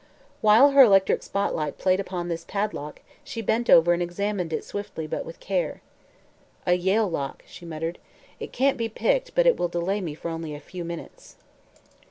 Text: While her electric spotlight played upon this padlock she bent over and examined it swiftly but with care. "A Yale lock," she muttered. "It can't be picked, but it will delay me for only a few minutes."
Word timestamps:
While 0.41 0.71
her 0.71 0.81
electric 0.81 1.21
spotlight 1.21 1.77
played 1.77 1.99
upon 1.99 2.27
this 2.27 2.43
padlock 2.43 3.01
she 3.23 3.39
bent 3.39 3.69
over 3.69 3.93
and 3.93 4.01
examined 4.01 4.51
it 4.51 4.63
swiftly 4.63 5.05
but 5.05 5.25
with 5.27 5.39
care. 5.39 5.83
"A 6.65 6.73
Yale 6.73 7.07
lock," 7.07 7.43
she 7.45 7.65
muttered. 7.65 7.99
"It 8.39 8.51
can't 8.51 8.77
be 8.79 8.89
picked, 8.89 9.35
but 9.35 9.45
it 9.45 9.57
will 9.57 9.67
delay 9.67 10.01
me 10.01 10.15
for 10.15 10.29
only 10.29 10.55
a 10.55 10.59
few 10.59 10.83
minutes." 10.83 11.35